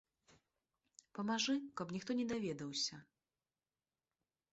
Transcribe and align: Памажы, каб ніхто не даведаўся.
Памажы, 1.19 1.53
каб 1.81 1.87
ніхто 1.97 2.11
не 2.21 2.25
даведаўся. 2.31 2.95